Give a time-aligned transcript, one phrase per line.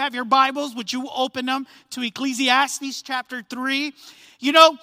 [0.00, 3.92] Have your Bibles, would you open them to Ecclesiastes chapter 3?
[4.38, 4.78] You know,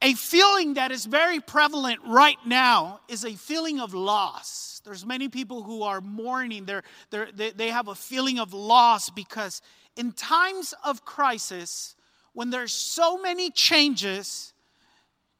[0.00, 4.80] a feeling that is very prevalent right now is a feeling of loss.
[4.84, 6.64] There's many people who are mourning.
[6.64, 9.62] They're, they're, they, they have a feeling of loss because
[9.96, 11.96] in times of crisis,
[12.32, 14.54] when there's so many changes,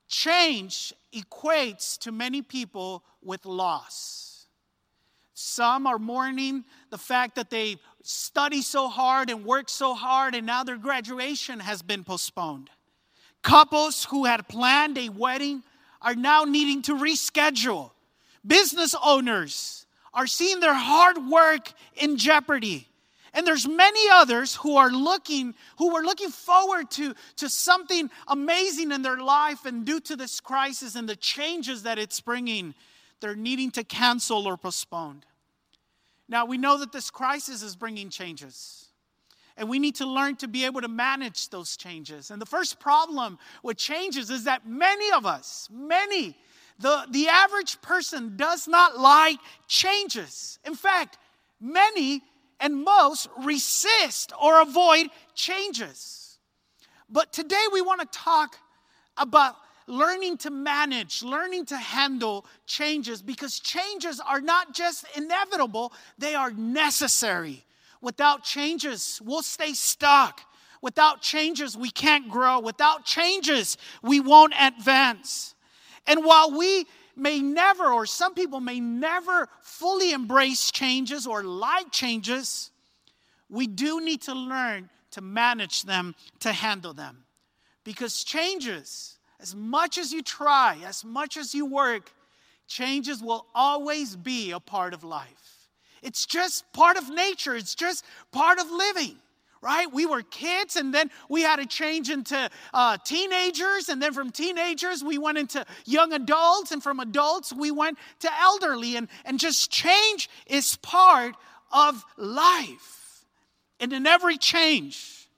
[0.08, 4.29] change equates to many people with loss.
[5.40, 10.46] Some are mourning the fact that they study so hard and work so hard, and
[10.46, 12.68] now their graduation has been postponed.
[13.42, 15.62] Couples who had planned a wedding
[16.02, 17.90] are now needing to reschedule.
[18.46, 22.86] Business owners are seeing their hard work in jeopardy.
[23.32, 28.92] And there's many others who are looking, who are looking forward to, to something amazing
[28.92, 32.74] in their life, and due to this crisis and the changes that it's bringing,
[33.20, 35.24] they're needing to cancel or postpone.
[36.28, 38.86] Now, we know that this crisis is bringing changes.
[39.56, 42.30] And we need to learn to be able to manage those changes.
[42.30, 46.36] And the first problem with changes is that many of us, many,
[46.78, 50.58] the, the average person does not like changes.
[50.64, 51.18] In fact,
[51.60, 52.22] many
[52.58, 56.38] and most resist or avoid changes.
[57.10, 58.56] But today we want to talk
[59.16, 59.56] about
[59.90, 66.52] learning to manage, learning to handle changes because changes are not just inevitable, they are
[66.52, 67.64] necessary.
[68.00, 70.40] Without changes, we'll stay stuck.
[70.80, 72.60] Without changes, we can't grow.
[72.60, 75.54] Without changes, we won't advance.
[76.06, 76.86] And while we
[77.16, 82.70] may never, or some people may never fully embrace changes or like changes,
[83.50, 87.24] we do need to learn to manage them, to handle them.
[87.84, 92.12] Because changes, as much as you try, as much as you work,
[92.66, 95.68] changes will always be a part of life.
[96.02, 99.16] It's just part of nature, it's just part of living,
[99.60, 99.92] right?
[99.92, 104.30] We were kids and then we had to change into uh, teenagers, and then from
[104.30, 109.38] teenagers we went into young adults, and from adults we went to elderly, and, and
[109.38, 111.34] just change is part
[111.72, 113.24] of life.
[113.78, 115.28] And in every change,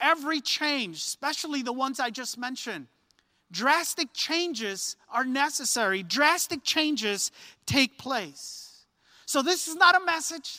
[0.00, 2.88] every change, especially the ones I just mentioned,
[3.54, 7.30] drastic changes are necessary, drastic changes
[7.64, 8.84] take place.
[9.26, 10.58] So, this is not a message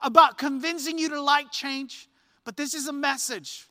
[0.00, 2.08] about convincing you to like change,
[2.44, 3.68] but this is a message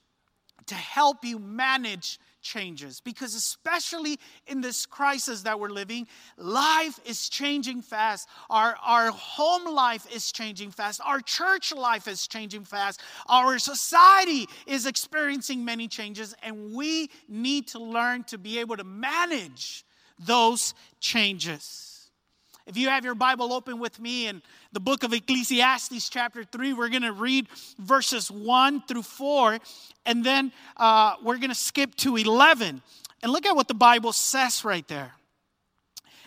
[0.67, 3.01] to help you manage changes.
[3.01, 6.07] Because especially in this crisis that we're living
[6.37, 8.27] life is changing fast.
[8.49, 11.01] Our, our home life is changing fast.
[11.05, 13.01] Our church life is changing fast.
[13.27, 18.83] Our society is experiencing many changes and we need to learn to be able to
[18.83, 19.85] manage
[20.19, 21.90] those changes
[22.67, 24.41] if you have your Bible open with me in
[24.71, 27.47] the book of Ecclesiastes, chapter 3, we're going to read
[27.79, 29.59] verses 1 through 4,
[30.05, 32.81] and then uh, we're going to skip to 11.
[33.23, 35.13] And look at what the Bible says right there.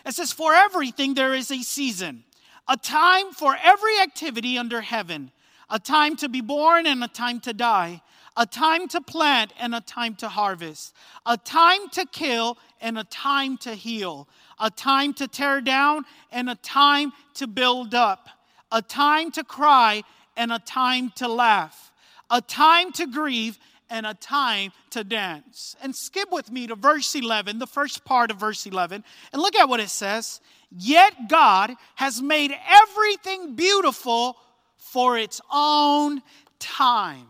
[0.05, 2.23] It says, For everything there is a season,
[2.67, 5.31] a time for every activity under heaven,
[5.69, 8.01] a time to be born and a time to die,
[8.37, 10.93] a time to plant and a time to harvest,
[11.25, 14.27] a time to kill and a time to heal,
[14.59, 18.29] a time to tear down and a time to build up,
[18.71, 20.03] a time to cry
[20.35, 21.91] and a time to laugh,
[22.29, 23.57] a time to grieve
[23.89, 25.75] and a time to dance.
[25.81, 29.55] And skip with me to verse 11, the first part of verse 11, and look
[29.55, 30.41] at what it says.
[30.77, 34.37] Yet God has made everything beautiful
[34.77, 36.21] for its own
[36.59, 37.27] time.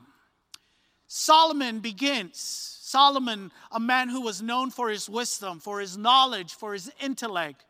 [1.18, 6.74] Solomon begins Solomon, a man who was known for his wisdom, for his knowledge, for
[6.74, 7.64] his intellect,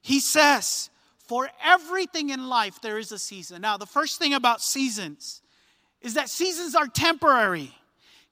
[0.00, 0.88] he says,
[1.26, 3.62] For everything in life, there is a season.
[3.62, 5.42] Now, the first thing about seasons
[6.02, 7.74] is that seasons are temporary.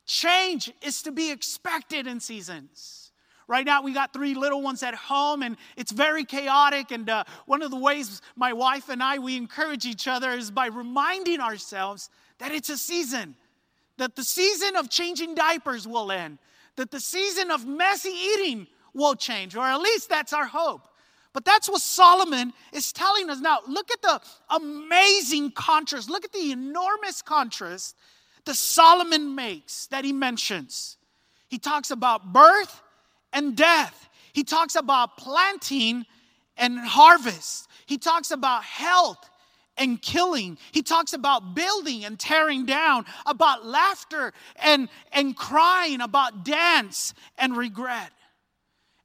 [0.05, 3.11] Change is to be expected in seasons.
[3.49, 6.93] Right now, we got three little ones at home, and it's very chaotic.
[6.93, 10.53] And uh, one of the ways my wife and I we encourage each other is
[10.53, 13.35] by reminding ourselves that it's a season
[13.99, 16.39] that the season of changing diapers will end,
[16.77, 20.89] that the season of messy eating will change, or at least that's our hope.
[21.33, 23.59] But that's what Solomon is telling us now.
[23.69, 26.09] Look at the amazing contrast.
[26.09, 27.95] Look at the enormous contrast
[28.47, 30.97] that Solomon makes that he mentions.
[31.49, 32.81] He talks about birth
[33.33, 36.07] and death, he talks about planting
[36.57, 39.29] and harvest, he talks about health
[39.79, 40.59] and killing.
[40.73, 47.57] He talks about building and tearing down, about laughter and, and crying, about dance and
[47.57, 48.11] regret.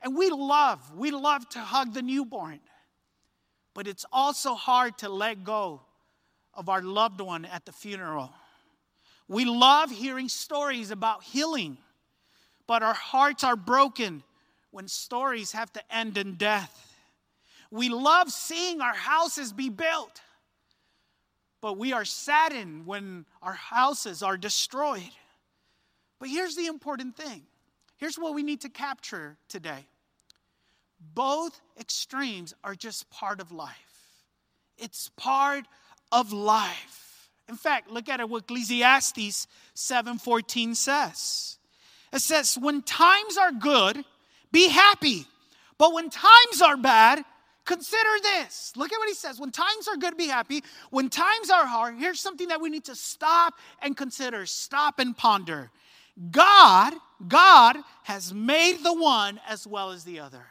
[0.02, 2.60] And we love, we love to hug the newborn.
[3.74, 5.82] But it's also hard to let go
[6.54, 8.34] of our loved one at the funeral.
[9.28, 11.78] We love hearing stories about healing,
[12.68, 14.24] but our hearts are broken
[14.72, 16.96] when stories have to end in death.
[17.70, 20.22] We love seeing our houses be built,
[21.62, 25.12] but we are saddened when our houses are destroyed.
[26.20, 27.44] But here's the important thing
[27.98, 29.86] here's what we need to capture today
[31.14, 33.76] both extremes are just part of life.
[34.78, 35.66] It's part
[36.12, 37.30] of life.
[37.50, 41.58] In fact, look at it what Ecclesiastes 7:14 says.
[42.12, 44.06] It says, "When times are good,
[44.52, 45.28] be happy.
[45.78, 47.26] But when times are bad,
[47.72, 49.40] consider this." Look at what he says.
[49.40, 50.64] When times are good, be happy.
[50.90, 55.16] When times are hard, here's something that we need to stop and consider, stop and
[55.16, 55.72] ponder.
[56.30, 56.94] God,
[57.28, 60.46] God has made the one as well as the other.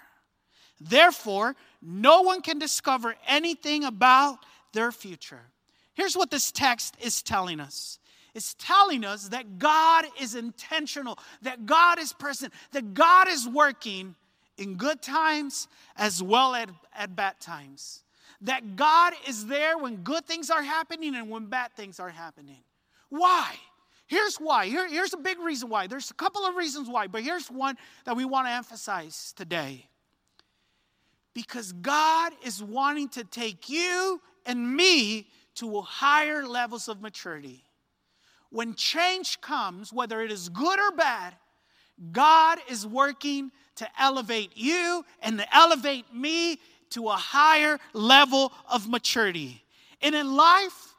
[0.81, 4.39] Therefore, no one can discover anything about
[4.73, 5.53] their future.
[5.95, 7.99] Here's what this text is telling us
[8.33, 14.15] it's telling us that God is intentional, that God is present, that God is working
[14.57, 18.03] in good times as well as at bad times.
[18.43, 22.63] That God is there when good things are happening and when bad things are happening.
[23.11, 23.55] Why?
[24.07, 24.67] Here's why.
[24.67, 25.87] Here, here's a big reason why.
[25.87, 29.87] There's a couple of reasons why, but here's one that we want to emphasize today.
[31.33, 37.65] Because God is wanting to take you and me to higher levels of maturity.
[38.51, 41.35] When change comes, whether it is good or bad,
[42.13, 46.59] God is working to elevate you and to elevate me
[46.91, 49.63] to a higher level of maturity.
[50.03, 50.95] And in life,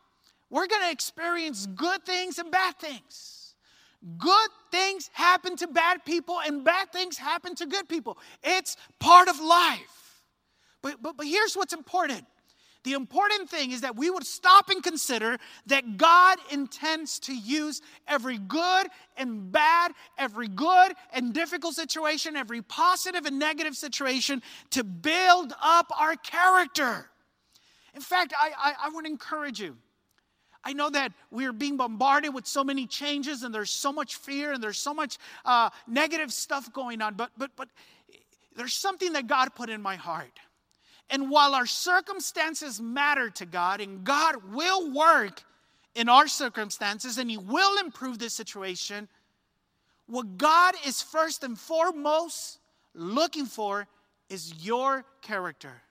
[0.50, 3.56] we're going to experience good things and bad things.
[4.18, 8.18] Good things happen to bad people, and bad things happen to good people.
[8.44, 10.24] It's part of life.
[10.82, 12.26] But, but, but here's what's important
[12.84, 15.38] the important thing is that we would stop and consider
[15.68, 18.88] that God intends to use every good
[19.18, 24.42] and bad, every good and difficult situation, every positive and negative situation
[24.72, 27.10] to build up our character.
[27.94, 29.78] In fact, I, I, I want to encourage you.
[30.64, 34.54] I know that we're being bombarded with so many changes and there's so much fear
[34.54, 37.68] and there's so much uh, negative stuff going on, but, but, but
[38.56, 40.40] there's something that God put in my heart.
[41.12, 45.44] And while our circumstances matter to God, and God will work
[45.94, 49.10] in our circumstances and He will improve this situation,
[50.08, 52.60] what God is first and foremost
[52.96, 53.88] looking for
[54.30, 55.82] is your character,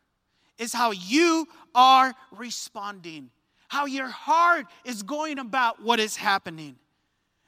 [0.58, 3.28] is how you are responding,
[3.69, 6.76] how your heart is going about what is happening.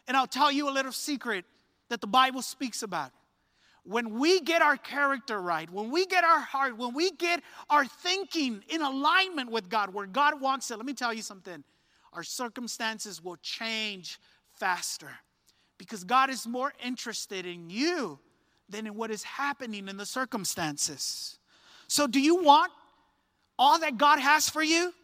[0.07, 1.47] And I'll tell you a little secret
[1.89, 3.13] that the Bible speaks about
[3.85, 7.85] when we get our character right, when we get our heart, when we get our
[7.85, 11.65] thinking in alignment with God, where God wants it, let me tell you something.
[12.13, 14.19] Our circumstances will change
[14.53, 15.11] faster
[15.79, 18.19] because God is more interested in you
[18.69, 21.39] than in what is happening in the circumstances.
[21.89, 22.73] So, do you want
[23.59, 24.95] all that God has for you?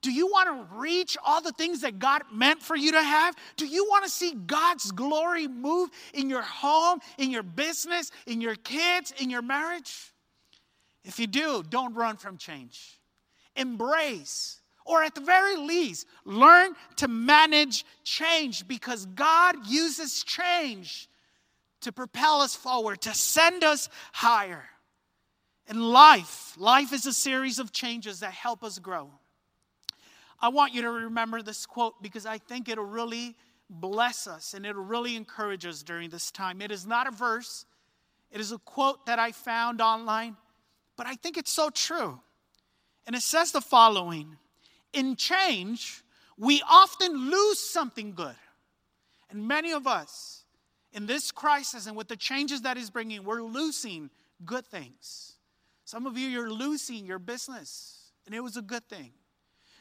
[0.00, 3.34] Do you want to reach all the things that God meant for you to have?
[3.56, 8.40] Do you want to see God's glory move in your home, in your business, in
[8.40, 10.12] your kids, in your marriage?
[11.04, 13.00] If you do, don't run from change.
[13.56, 21.08] Embrace, or at the very least, learn to manage change because God uses change
[21.80, 24.64] to propel us forward, to send us higher.
[25.66, 29.10] In life, life is a series of changes that help us grow.
[30.40, 33.36] I want you to remember this quote because I think it'll really
[33.68, 36.62] bless us and it'll really encourage us during this time.
[36.62, 37.64] It is not a verse,
[38.30, 40.36] it is a quote that I found online,
[40.96, 42.20] but I think it's so true.
[43.06, 44.36] And it says the following
[44.92, 46.02] In change,
[46.36, 48.36] we often lose something good.
[49.30, 50.44] And many of us,
[50.92, 54.10] in this crisis and with the changes that is bringing, we're losing
[54.44, 55.34] good things.
[55.84, 59.12] Some of you, you're losing your business, and it was a good thing.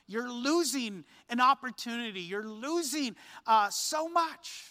[0.08, 2.22] You're losing an opportunity.
[2.22, 4.64] You're losing uh, so much.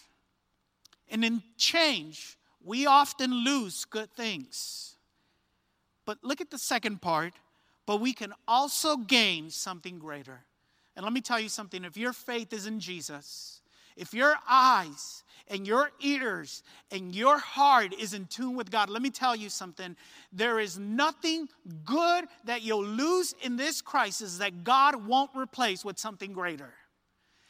[1.08, 4.96] And in change, we often lose good things.
[6.04, 7.34] But look at the second part.
[7.86, 10.40] But we can also gain something greater.
[10.96, 13.60] And let me tell you something if your faith is in Jesus,
[13.96, 19.02] if your eyes and your ears and your heart is in tune with God, let
[19.02, 19.96] me tell you something.
[20.32, 21.48] There is nothing
[21.84, 26.74] good that you'll lose in this crisis that God won't replace with something greater.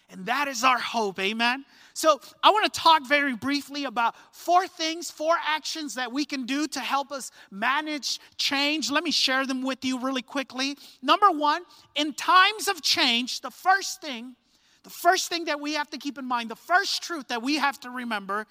[0.08, 1.64] And that is our hope, amen?
[1.92, 6.46] So, I want to talk very briefly about four things, four actions that we can
[6.46, 8.88] do to help us manage change.
[8.88, 10.76] Let me share them with you really quickly.
[11.02, 11.62] Number one,
[11.96, 14.36] in times of change, the first thing,
[14.86, 17.56] the first thing that we have to keep in mind, the first truth that we
[17.56, 18.46] have to remember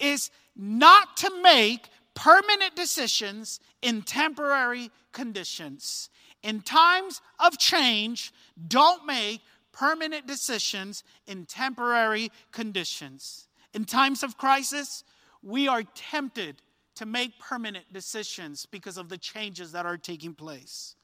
[0.00, 6.10] is not to make permanent decisions in temporary conditions.
[6.42, 8.32] In times of change,
[8.66, 13.46] don't make permanent decisions in temporary conditions.
[13.72, 15.04] In times of crisis,
[15.40, 16.62] we are tempted
[16.96, 20.96] to make permanent decisions because of the changes that are taking place.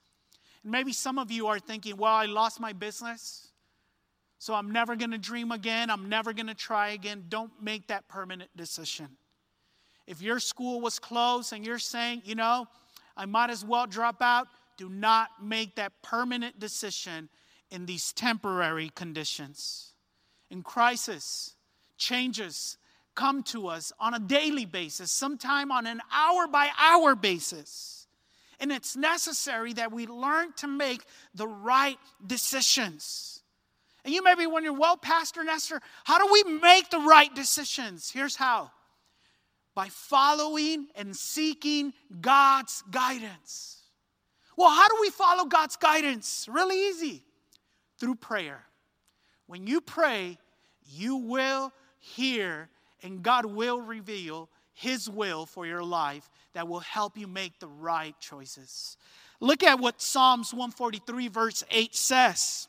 [0.64, 3.51] And maybe some of you are thinking, well, I lost my business,
[4.42, 7.26] so I'm never going to dream again, I'm never going to try again.
[7.28, 9.06] Don't make that permanent decision.
[10.08, 12.66] If your school was closed and you're saying, you know,
[13.16, 17.28] I might as well drop out, do not make that permanent decision
[17.70, 19.92] in these temporary conditions.
[20.50, 21.54] In crisis,
[21.96, 22.78] changes
[23.14, 28.08] come to us on a daily basis, sometime on an hour by hour basis.
[28.58, 33.41] And it's necessary that we learn to make the right decisions.
[34.04, 38.10] And you may be wondering, well, Pastor Nestor, how do we make the right decisions?
[38.10, 38.70] Here's how
[39.74, 43.78] by following and seeking God's guidance.
[44.56, 46.46] Well, how do we follow God's guidance?
[46.50, 47.24] Really easy
[47.98, 48.62] through prayer.
[49.46, 50.38] When you pray,
[50.84, 52.68] you will hear
[53.02, 57.68] and God will reveal His will for your life that will help you make the
[57.68, 58.96] right choices.
[59.40, 62.68] Look at what Psalms 143, verse 8 says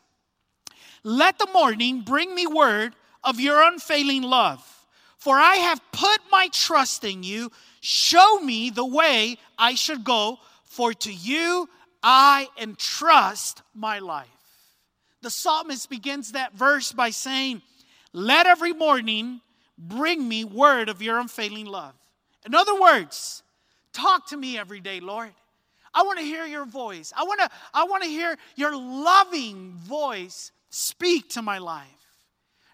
[1.03, 4.63] Let the morning bring me word of your unfailing love,
[5.17, 7.51] for I have put my trust in you.
[7.81, 11.69] Show me the way I should go, for to you
[12.01, 14.27] I entrust my life
[15.23, 17.61] the psalmist begins that verse by saying,
[18.11, 19.41] Let every morning
[19.77, 21.93] bring me word of your unfailing love.
[22.45, 23.41] In other words,
[23.93, 25.31] talk to me every day, Lord.
[25.93, 27.13] I want to hear your voice.
[27.15, 31.87] I want to I want to hear your loving voice speak to my life.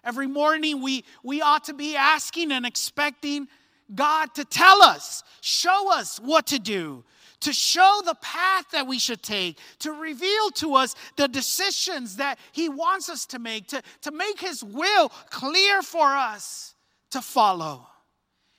[0.02, 3.46] Every morning we we ought to be asking and expecting
[3.94, 7.04] God to tell us, show us what to do,
[7.40, 12.38] to show the path that we should take, to reveal to us the decisions that
[12.52, 16.74] He wants us to make, to, to make His will clear for us
[17.10, 17.86] to follow.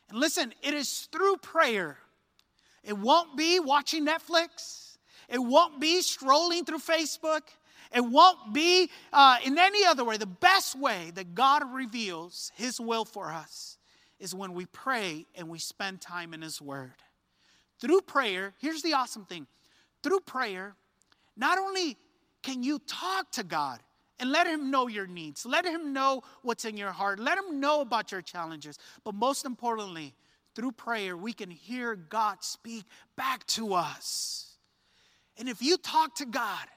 [0.09, 1.97] And listen, it is through prayer.
[2.83, 4.97] It won't be watching Netflix,
[5.29, 7.41] it won't be strolling through Facebook.
[7.93, 10.17] It won't be uh, in any other way.
[10.17, 13.77] The best way that God reveals His will for us
[14.19, 16.93] is when we pray and we spend time in His Word.
[17.79, 19.47] Through prayer, here's the awesome thing
[20.03, 20.75] through prayer,
[21.37, 21.97] not only
[22.41, 23.79] can you talk to God
[24.19, 27.59] and let Him know your needs, let Him know what's in your heart, let Him
[27.59, 30.13] know about your challenges, but most importantly,
[30.55, 32.83] through prayer, we can hear God speak
[33.15, 34.57] back to us.
[35.37, 36.67] And if you talk to God,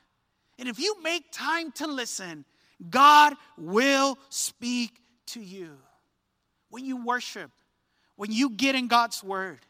[0.58, 2.44] and if you make time to listen,
[2.90, 5.70] God will speak to you.
[6.70, 7.50] When you worship,
[8.16, 9.60] when you get in God's word,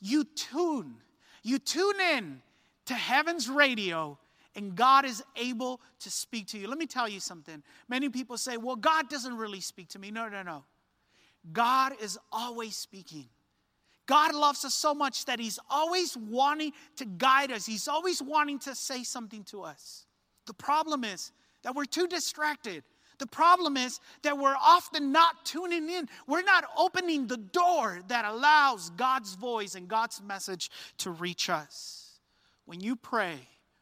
[0.00, 0.96] you tune,
[1.42, 2.42] you tune in
[2.86, 4.18] to heaven's radio
[4.56, 6.68] and God is able to speak to you.
[6.68, 7.62] Let me tell you something.
[7.88, 10.10] Many people say, well, God doesn't really speak to me.
[10.10, 10.64] No, no, no.
[11.52, 13.26] God is always speaking.
[14.06, 18.58] God loves us so much that He's always wanting to guide us, He's always wanting
[18.60, 20.06] to say something to us.
[20.46, 21.32] The problem is
[21.62, 22.84] that we're too distracted.
[23.18, 26.08] The problem is that we're often not tuning in.
[26.26, 32.18] We're not opening the door that allows God's voice and God's message to reach us.
[32.66, 33.36] When you pray,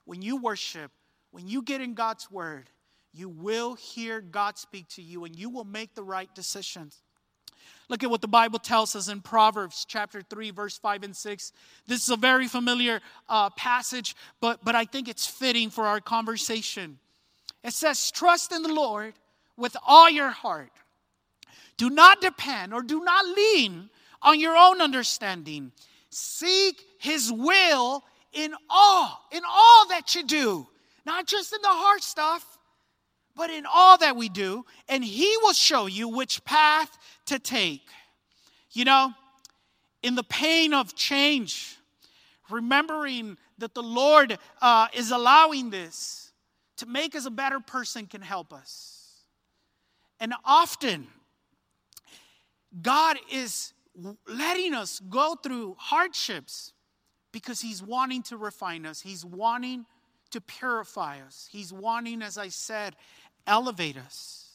[0.05, 0.91] when you worship,
[1.31, 2.69] when you get in God's word,
[3.13, 7.03] you will hear God speak to you and you will make the right decisions.
[7.89, 11.53] Look at what the Bible tells us in Proverbs chapter 3, verse 5 and 6.
[11.87, 16.01] This is a very familiar uh, passage, but, but I think it's fitting for our
[16.01, 16.99] conversation.
[17.63, 19.15] It says, Trust in the Lord
[19.57, 20.73] with all your heart.
[21.77, 23.91] Do not depend or do not lean
[24.23, 25.73] on your own understanding.
[26.11, 30.67] Seek his will in all, in all that you do,
[31.05, 32.52] not just in the hard stuff,
[33.37, 37.89] but in all that we do, and he will show you which path to take.
[38.73, 39.13] You know,
[40.03, 41.77] in the pain of change,
[42.51, 46.33] remembering that the Lord uh, is allowing this
[46.79, 49.23] to make us a better person can help us.
[50.21, 51.07] And often,
[52.81, 53.73] God is
[54.27, 56.73] letting us go through hardships
[57.33, 59.01] because He's wanting to refine us.
[59.01, 59.85] He's wanting
[60.31, 61.49] to purify us.
[61.51, 62.97] He's wanting, as I said,
[63.47, 64.51] elevate us.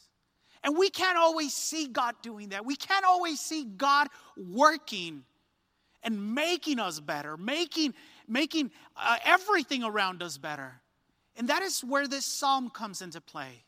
[0.62, 2.64] And we can't always see God doing that.
[2.64, 5.24] We can't always see God working
[6.02, 7.94] and making us better, making,
[8.26, 10.80] making uh, everything around us better.
[11.36, 13.64] And that is where this psalm comes into play.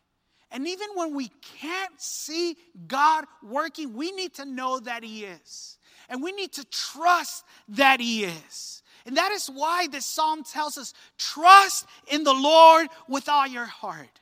[0.51, 2.57] And even when we can't see
[2.89, 5.79] God working, we need to know that He is.
[6.09, 8.83] And we need to trust that He is.
[9.07, 13.65] And that is why this psalm tells us trust in the Lord with all your
[13.65, 14.20] heart.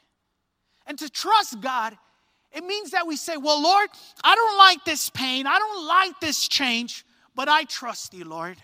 [0.89, 1.97] And to trust God,
[2.51, 3.89] it means that we say, Well, Lord,
[4.25, 7.05] I don't like this pain, I don't like this change,
[7.37, 8.57] but I trust you, Lord.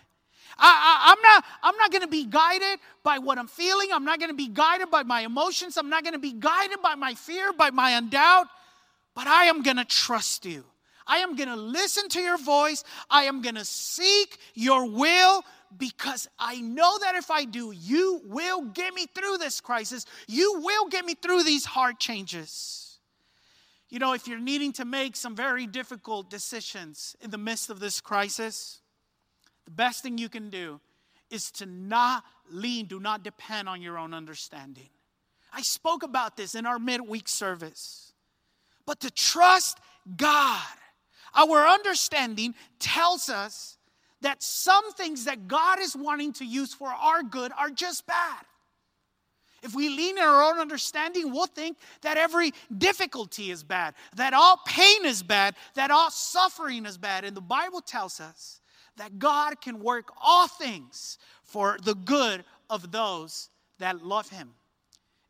[0.56, 3.88] I, am not, I'm not going to be guided by what I'm feeling.
[3.92, 5.76] I'm not going to be guided by my emotions.
[5.76, 8.46] I'm not going to be guided by my fear, by my undoubt,
[9.14, 10.64] but I am going to trust you.
[11.06, 12.82] I am going to listen to your voice.
[13.10, 15.42] I am going to seek your will
[15.76, 20.06] because I know that if I do, you will get me through this crisis.
[20.26, 22.98] You will get me through these hard changes.
[23.88, 27.80] You know, if you're needing to make some very difficult decisions in the midst of
[27.80, 28.80] this crisis,
[29.64, 30.80] the best thing you can do
[31.30, 34.88] is to not lean, do not depend on your own understanding.
[35.52, 38.12] I spoke about this in our midweek service.
[38.86, 39.78] But to trust
[40.16, 40.62] God,
[41.34, 43.78] our understanding tells us
[44.20, 48.44] that some things that God is wanting to use for our good are just bad.
[49.62, 54.34] If we lean in our own understanding, we'll think that every difficulty is bad, that
[54.34, 57.24] all pain is bad, that all suffering is bad.
[57.24, 58.60] And the Bible tells us
[58.96, 64.50] that God can work all things for the good of those that love him.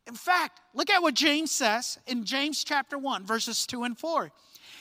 [0.05, 4.31] In fact, look at what James says in James chapter 1, verses 2 and 4.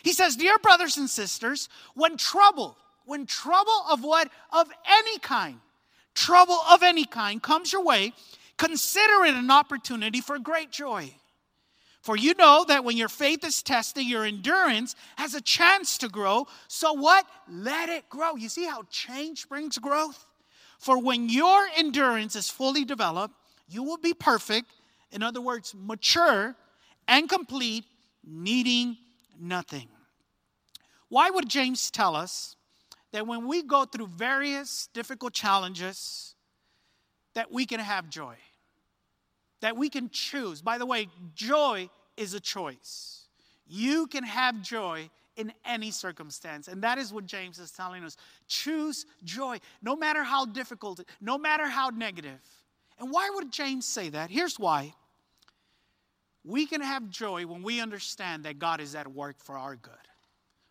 [0.02, 4.30] He says, Dear brothers and sisters, when trouble, when trouble of what?
[4.52, 5.60] Of any kind,
[6.14, 8.12] trouble of any kind comes your way,
[8.56, 11.14] consider it an opportunity for great joy.
[12.00, 16.08] For you know that when your faith is tested, your endurance has a chance to
[16.08, 16.46] grow.
[16.68, 17.24] So what?
[17.50, 18.36] Let it grow.
[18.36, 20.26] You see how change brings growth?
[20.78, 23.34] For when your endurance is fully developed,
[23.68, 24.66] you will be perfect,
[25.12, 26.54] in other words, mature
[27.08, 27.86] and complete,
[28.22, 28.98] needing
[29.40, 29.88] nothing.
[31.08, 32.56] Why would James tell us
[33.14, 36.34] that when we go through various difficult challenges,
[37.34, 38.36] that we can have joy?
[39.64, 40.60] that we can choose.
[40.60, 43.22] By the way, joy is a choice.
[43.66, 46.68] You can have joy in any circumstance.
[46.68, 48.18] And that is what James is telling us.
[48.46, 52.42] Choose joy, no matter how difficult, no matter how negative.
[52.98, 54.30] And why would James say that?
[54.30, 54.92] Here's why.
[56.44, 59.94] We can have joy when we understand that God is at work for our good.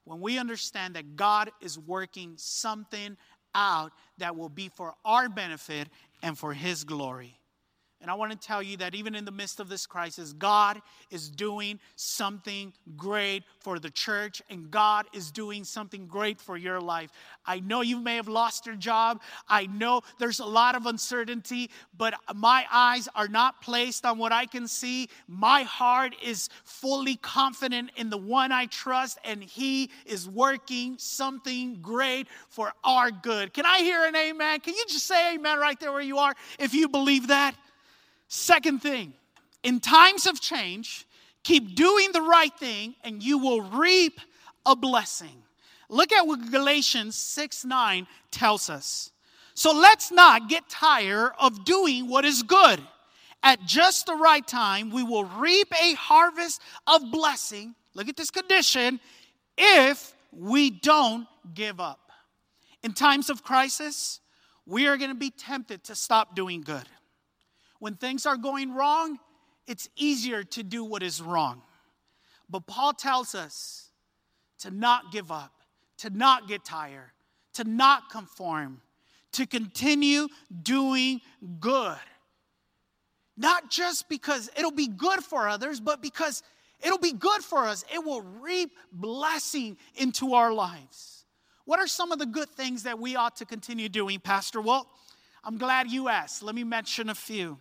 [0.06, 3.18] When we understand that God is working something
[3.56, 5.88] out that will be for our benefit
[6.22, 7.40] and for His glory.
[8.04, 10.82] And I want to tell you that even in the midst of this crisis, God
[11.10, 16.82] is doing something great for the church and God is doing something great for your
[16.82, 17.12] life.
[17.46, 19.22] I know you may have lost your job.
[19.48, 24.34] I know there's a lot of uncertainty, but my eyes are not placed on what
[24.34, 25.08] I can see.
[25.30, 31.80] My heart is fully confident in the one I trust, and He is working something
[31.82, 33.54] great for our good.
[33.54, 34.60] Can I hear an amen?
[34.60, 37.56] Can you just say amen right there where you are if you believe that?
[38.36, 39.14] Second thing,
[39.62, 41.06] in times of change,
[41.44, 44.20] keep doing the right thing and you will reap
[44.66, 45.44] a blessing.
[45.88, 49.12] Look at what Galatians 6 9 tells us.
[49.54, 52.82] So let's not get tired of doing what is good.
[53.44, 57.76] At just the right time, we will reap a harvest of blessing.
[57.94, 59.00] Look at this condition
[59.60, 62.10] if we don't give up.
[62.82, 64.22] In times of crisis,
[64.66, 66.88] we are going to be tempted to stop doing good.
[67.84, 69.20] When things are going wrong,
[69.68, 71.62] it's easier to do what is wrong.
[72.50, 73.90] But Paul tells us
[74.60, 75.52] to not give up,
[75.98, 77.12] to not get tired,
[77.56, 78.80] to not conform,
[79.34, 80.30] to continue
[80.62, 81.20] doing
[81.60, 81.98] good.
[83.36, 86.42] Not just because it'll be good for others, but because
[86.82, 87.84] it'll be good for us.
[87.94, 91.26] It will reap blessing into our lives.
[91.66, 94.62] What are some of the good things that we ought to continue doing, Pastor?
[94.62, 94.88] Well,
[95.44, 96.44] I'm glad you asked.
[96.44, 97.58] Let me mention a few.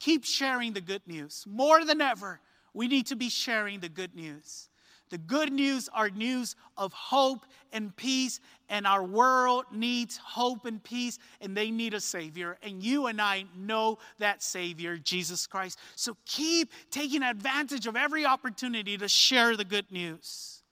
[0.00, 1.44] Keep sharing the good news.
[1.46, 2.40] More than ever,
[2.74, 4.68] we need to be sharing the good news.
[5.10, 10.82] The good news are news of hope and peace, and our world needs hope and
[10.82, 12.58] peace, and they need a Savior.
[12.62, 15.78] And you and I know that Savior, Jesus Christ.
[15.96, 20.62] So keep taking advantage of every opportunity to share the good news.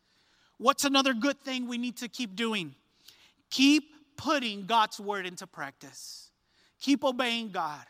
[0.58, 2.74] What's another good thing we need to keep doing?
[3.50, 3.84] Keep
[4.16, 6.30] putting God's word into practice,
[6.80, 7.84] keep obeying God.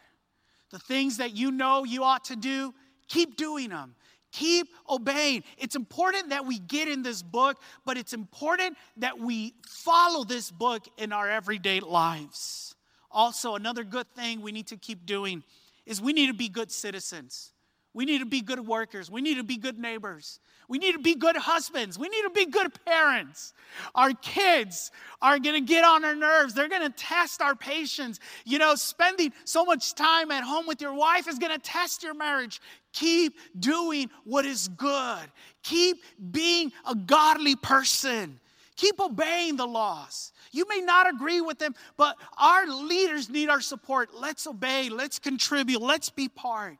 [0.76, 2.74] The things that you know you ought to do,
[3.08, 3.94] keep doing them.
[4.30, 5.42] Keep obeying.
[5.56, 10.50] It's important that we get in this book, but it's important that we follow this
[10.50, 12.74] book in our everyday lives.
[13.10, 15.42] Also, another good thing we need to keep doing
[15.86, 17.52] is we need to be good citizens.
[17.96, 19.10] We need to be good workers.
[19.10, 20.38] We need to be good neighbors.
[20.68, 21.98] We need to be good husbands.
[21.98, 23.54] We need to be good parents.
[23.94, 24.90] Our kids
[25.22, 26.52] are going to get on our nerves.
[26.52, 28.20] They're going to test our patience.
[28.44, 32.02] You know, spending so much time at home with your wife is going to test
[32.02, 32.60] your marriage.
[32.92, 35.24] Keep doing what is good.
[35.62, 38.38] Keep being a godly person.
[38.76, 40.34] Keep obeying the laws.
[40.52, 44.10] You may not agree with them, but our leaders need our support.
[44.14, 44.90] Let's obey.
[44.90, 45.80] Let's contribute.
[45.80, 46.76] Let's be part.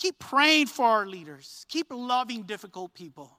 [0.00, 1.66] Keep praying for our leaders.
[1.68, 3.38] Keep loving difficult people.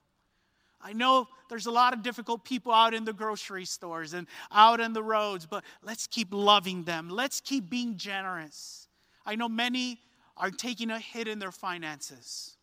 [0.80, 4.80] I know there's a lot of difficult people out in the grocery stores and out
[4.80, 7.08] in the roads, but let's keep loving them.
[7.08, 8.86] Let's keep being generous.
[9.26, 9.98] I know many
[10.36, 12.56] are taking a hit in their finances.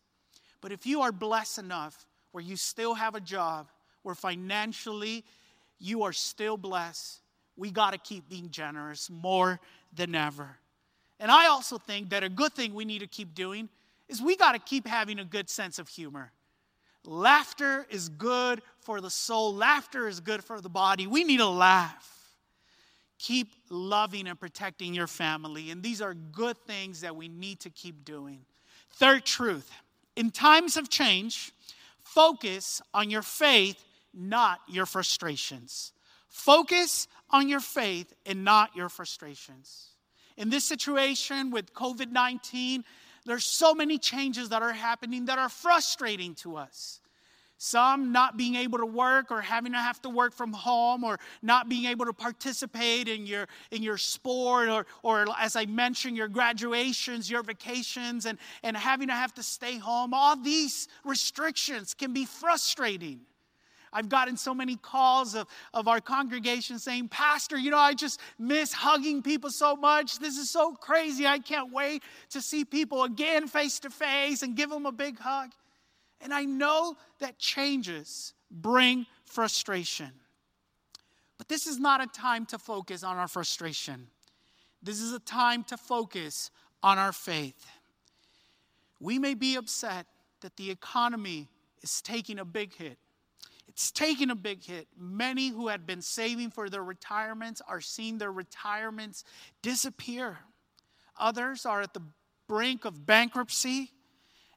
[0.62, 3.68] But if you are blessed enough where you still have a job,
[4.02, 5.24] where financially
[5.78, 7.20] you are still blessed,
[7.54, 9.60] we got to keep being generous more
[9.94, 10.56] than ever.
[11.18, 13.68] And I also think that a good thing we need to keep doing
[14.10, 16.32] is we got to keep having a good sense of humor.
[17.06, 21.06] Laughter is good for the soul, laughter is good for the body.
[21.06, 22.16] We need to laugh.
[23.18, 25.70] Keep loving and protecting your family.
[25.70, 28.40] And these are good things that we need to keep doing.
[28.92, 29.70] Third truth
[30.16, 31.52] in times of change,
[32.02, 35.92] focus on your faith, not your frustrations.
[36.28, 39.88] Focus on your faith and not your frustrations.
[40.36, 42.84] In this situation with COVID 19,
[43.26, 47.00] there's so many changes that are happening that are frustrating to us.
[47.62, 51.18] Some not being able to work or having to have to work from home or
[51.42, 56.16] not being able to participate in your, in your sport or, or, as I mentioned,
[56.16, 60.14] your graduations, your vacations, and, and having to have to stay home.
[60.14, 63.20] All these restrictions can be frustrating.
[63.92, 68.20] I've gotten so many calls of, of our congregation saying, Pastor, you know, I just
[68.38, 70.18] miss hugging people so much.
[70.18, 71.26] This is so crazy.
[71.26, 75.18] I can't wait to see people again face to face and give them a big
[75.18, 75.50] hug.
[76.20, 80.10] And I know that changes bring frustration.
[81.38, 84.08] But this is not a time to focus on our frustration.
[84.82, 86.50] This is a time to focus
[86.82, 87.66] on our faith.
[89.00, 90.06] We may be upset
[90.40, 91.48] that the economy
[91.82, 92.98] is taking a big hit.
[93.80, 94.88] It's taken a big hit.
[94.94, 99.24] Many who had been saving for their retirements are seeing their retirements
[99.62, 100.36] disappear.
[101.18, 102.02] Others are at the
[102.46, 103.90] brink of bankruptcy,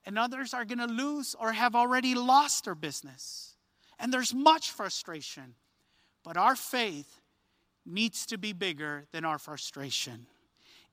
[0.06, 3.56] and others are going to lose or have already lost their business.
[3.98, 5.56] And there's much frustration.
[6.26, 7.22] But our faith
[7.86, 10.26] needs to be bigger than our frustration.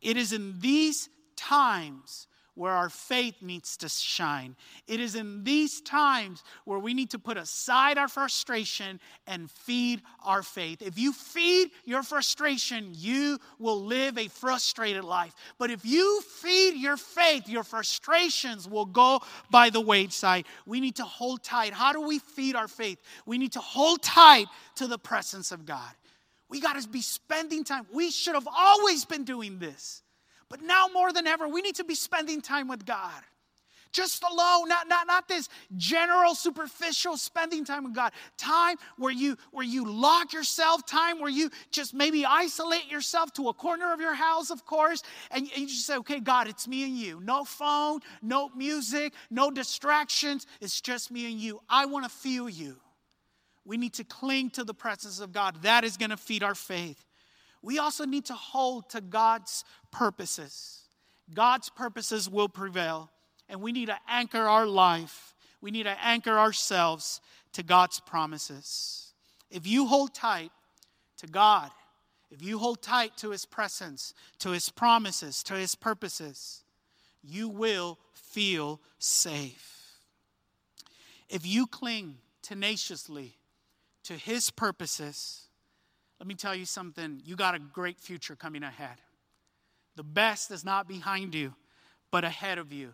[0.01, 4.57] It is in these times where our faith needs to shine.
[4.87, 10.03] It is in these times where we need to put aside our frustration and feed
[10.25, 10.83] our faith.
[10.83, 15.35] If you feed your frustration, you will live a frustrated life.
[15.59, 20.47] But if you feed your faith, your frustrations will go by the wayside.
[20.67, 21.73] We need to hold tight.
[21.73, 22.99] How do we feed our faith?
[23.27, 25.91] We need to hold tight to the presence of God.
[26.49, 27.87] We got to be spending time.
[27.93, 30.03] We should have always been doing this.
[30.51, 33.23] But now more than ever, we need to be spending time with God.
[33.93, 38.13] Just alone, not, not, not this general, superficial spending time with God.
[38.37, 43.49] Time where you where you lock yourself, time where you just maybe isolate yourself to
[43.49, 46.69] a corner of your house, of course, and, and you just say, okay, God, it's
[46.69, 47.21] me and you.
[47.21, 50.47] No phone, no music, no distractions.
[50.61, 51.61] It's just me and you.
[51.69, 52.77] I want to feel you.
[53.65, 55.63] We need to cling to the presence of God.
[55.63, 57.05] That is going to feed our faith
[57.62, 60.81] we also need to hold to God's purposes.
[61.33, 63.11] God's purposes will prevail,
[63.49, 67.20] and we need to anchor our life, we need to anchor ourselves
[67.53, 69.12] to God's promises.
[69.51, 70.51] If you hold tight
[71.18, 71.70] to God,
[72.31, 76.62] if you hold tight to His presence, to His promises, to His purposes,
[77.23, 79.99] you will feel safe.
[81.29, 83.37] If you cling tenaciously
[84.05, 85.49] to His purposes,
[86.21, 87.23] let me tell you something.
[87.25, 89.01] You got a great future coming ahead.
[89.97, 91.55] The best is not behind you,
[92.11, 92.93] but ahead of you.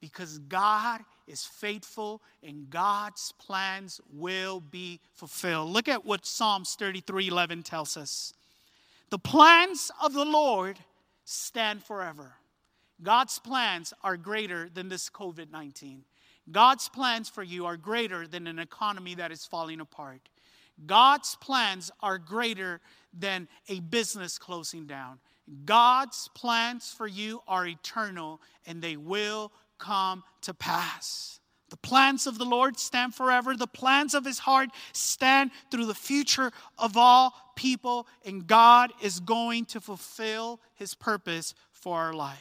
[0.00, 5.70] Because God is faithful and God's plans will be fulfilled.
[5.70, 8.32] Look at what Psalms 33 11 tells us.
[9.10, 10.78] The plans of the Lord
[11.24, 12.32] stand forever.
[13.02, 16.04] God's plans are greater than this COVID 19.
[16.50, 20.20] God's plans for you are greater than an economy that is falling apart.
[20.86, 22.80] God's plans are greater
[23.12, 25.18] than a business closing down.
[25.64, 31.40] God's plans for you are eternal and they will come to pass.
[31.70, 33.56] The plans of the Lord stand forever.
[33.56, 39.20] The plans of his heart stand through the future of all people, and God is
[39.20, 42.38] going to fulfill his purpose for our life.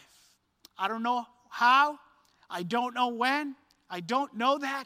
[0.77, 1.99] I don't know how,
[2.49, 3.55] I don't know when,
[3.87, 4.85] I don't know that,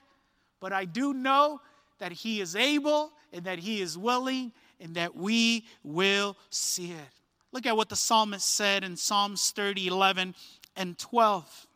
[0.59, 1.61] but I do know
[1.99, 7.09] that he is able and that he is willing and that we will see it.
[7.51, 10.35] Look at what the psalmist said in Psalms 30, 11,
[10.75, 11.67] and 12.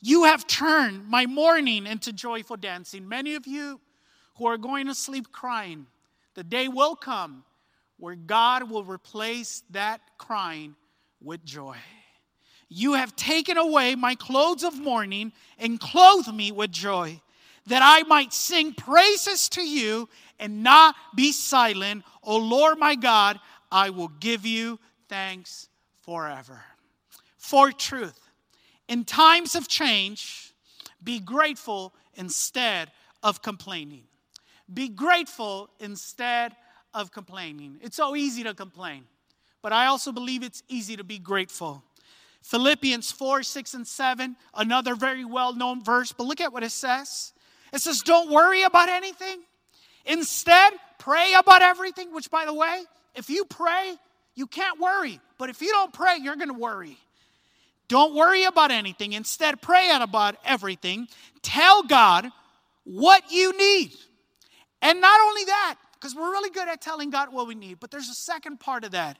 [0.00, 3.08] You have turned my mourning into joyful dancing.
[3.08, 3.80] Many of you
[4.36, 5.86] who are going to sleep crying,
[6.34, 7.44] the day will come
[7.98, 10.76] where God will replace that crying
[11.22, 11.76] with joy.
[12.68, 17.20] You have taken away my clothes of mourning and clothed me with joy,
[17.66, 22.04] that I might sing praises to you and not be silent.
[22.22, 25.68] O Lord my God, I will give you thanks
[26.02, 26.62] forever.
[27.36, 28.20] For truth,
[28.88, 30.52] in times of change,
[31.02, 32.90] be grateful instead
[33.22, 34.04] of complaining.
[34.72, 36.54] Be grateful instead
[36.94, 37.78] of complaining.
[37.82, 39.04] It's so easy to complain,
[39.62, 41.82] but I also believe it's easy to be grateful.
[42.42, 46.70] Philippians 4, 6, and 7, another very well known verse, but look at what it
[46.70, 47.32] says.
[47.72, 49.40] It says, Don't worry about anything.
[50.04, 52.82] Instead, pray about everything, which, by the way,
[53.14, 53.94] if you pray,
[54.34, 55.20] you can't worry.
[55.38, 56.98] But if you don't pray, you're going to worry.
[57.88, 59.12] Don't worry about anything.
[59.12, 61.08] Instead, pray about everything.
[61.42, 62.30] Tell God
[62.84, 63.92] what you need.
[64.82, 67.90] And not only that, because we're really good at telling God what we need, but
[67.90, 69.18] there's a second part of that.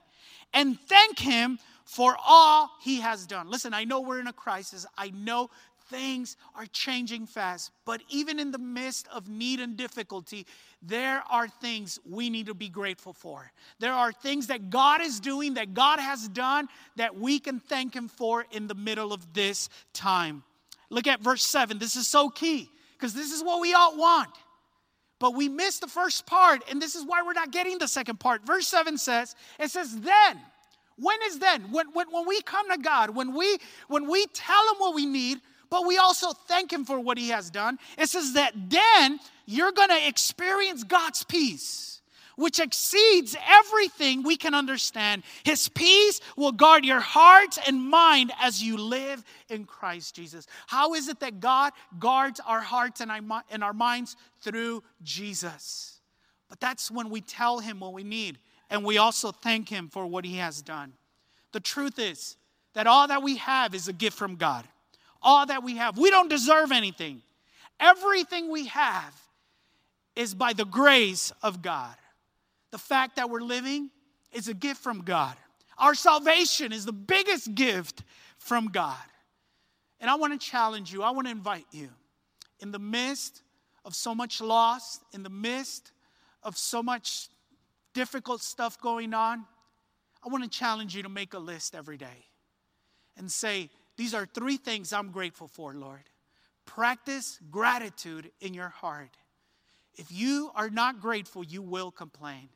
[0.52, 3.50] And thank Him for all He has done.
[3.50, 4.86] Listen, I know we're in a crisis.
[4.98, 5.50] I know
[5.88, 7.70] things are changing fast.
[7.84, 10.46] But even in the midst of need and difficulty,
[10.82, 13.50] there are things we need to be grateful for.
[13.78, 17.94] There are things that God is doing, that God has done, that we can thank
[17.94, 20.42] Him for in the middle of this time.
[20.90, 21.78] Look at verse 7.
[21.78, 24.30] This is so key because this is what we all want.
[25.18, 28.20] But we missed the first part, and this is why we're not getting the second
[28.20, 28.44] part.
[28.46, 30.40] Verse 7 says, It says, Then.
[30.98, 31.70] When is then?
[31.72, 35.04] When, when, when we come to God, when we when we tell him what we
[35.04, 37.78] need, but we also thank Him for what He has done.
[37.98, 42.00] It says that then you're going to experience God's peace,
[42.36, 45.22] which exceeds everything we can understand.
[45.44, 50.46] His peace will guard your heart and mind as you live in Christ Jesus.
[50.66, 54.16] How is it that God guards our hearts and our, and our minds?
[54.42, 56.00] Through Jesus.
[56.48, 58.38] But that's when we tell Him what we need,
[58.70, 60.92] and we also thank Him for what He has done.
[61.52, 62.36] The truth is
[62.74, 64.68] that all that we have is a gift from God
[65.26, 65.98] all that we have.
[65.98, 67.20] We don't deserve anything.
[67.78, 69.14] Everything we have
[70.14, 71.94] is by the grace of God.
[72.70, 73.90] The fact that we're living
[74.32, 75.36] is a gift from God.
[75.76, 78.02] Our salvation is the biggest gift
[78.38, 78.96] from God.
[80.00, 81.90] And I want to challenge you, I want to invite you
[82.60, 83.42] in the midst
[83.84, 85.92] of so much loss, in the midst
[86.42, 87.28] of so much
[87.92, 89.44] difficult stuff going on,
[90.24, 92.26] I want to challenge you to make a list every day
[93.16, 96.02] and say, these are three things I'm grateful for, Lord.
[96.64, 99.16] Practice gratitude in your heart.
[99.94, 102.48] If you are not grateful, you will complain.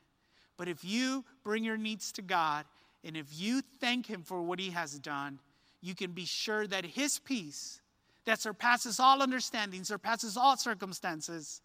[0.58, 2.66] But if you bring your needs to God
[3.02, 5.38] and if you thank Him for what He has done,
[5.80, 7.80] you can be sure that His peace,
[8.26, 11.62] that surpasses all understanding, surpasses all circumstances,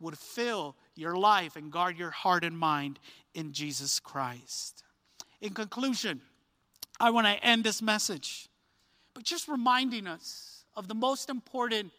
[0.00, 2.98] would fill your life and guard your heart and mind
[3.34, 4.82] in Jesus Christ.
[5.42, 6.22] In conclusion,
[6.98, 8.47] I want to end this message
[9.18, 11.90] but just reminding us of the most important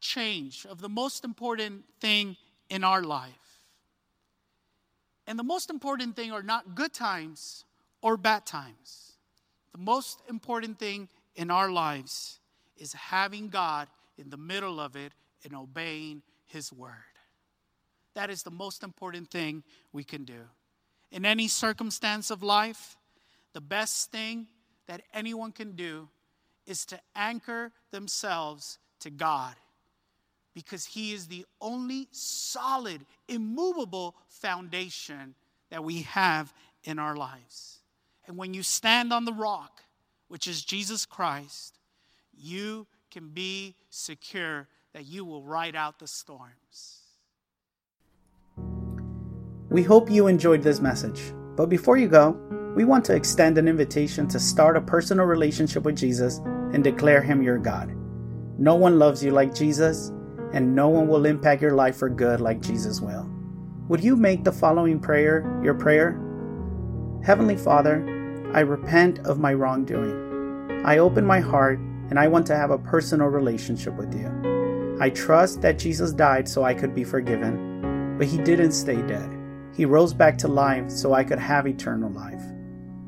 [0.00, 2.36] change, of the most important thing
[2.68, 3.60] in our life.
[5.28, 7.64] And the most important thing are not good times
[8.02, 9.12] or bad times.
[9.70, 12.40] The most important thing in our lives
[12.76, 13.86] is having God
[14.16, 15.12] in the middle of it
[15.44, 17.14] and obeying His word.
[18.14, 19.62] That is the most important thing
[19.92, 20.40] we can do.
[21.12, 22.96] In any circumstance of life,
[23.52, 24.48] the best thing
[24.88, 26.08] that anyone can do
[26.66, 29.54] is to anchor themselves to God
[30.54, 35.34] because He is the only solid, immovable foundation
[35.70, 37.78] that we have in our lives.
[38.26, 39.82] And when you stand on the rock,
[40.26, 41.78] which is Jesus Christ,
[42.36, 47.02] you can be secure that you will ride out the storms.
[49.70, 51.32] We hope you enjoyed this message.
[51.56, 55.82] But before you go, we want to extend an invitation to start a personal relationship
[55.82, 56.38] with Jesus
[56.72, 57.92] and declare Him your God.
[58.56, 60.12] No one loves you like Jesus,
[60.52, 63.28] and no one will impact your life for good like Jesus will.
[63.88, 66.20] Would you make the following prayer your prayer?
[67.24, 67.96] Heavenly Father,
[68.54, 70.84] I repent of my wrongdoing.
[70.84, 74.96] I open my heart and I want to have a personal relationship with you.
[75.00, 79.36] I trust that Jesus died so I could be forgiven, but he didn't stay dead.
[79.74, 82.44] He rose back to life so I could have eternal life.